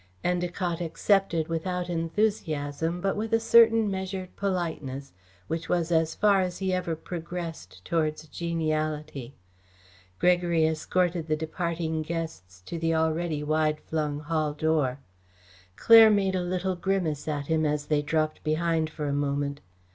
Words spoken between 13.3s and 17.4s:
wide flung hall door. Claire made a little grimace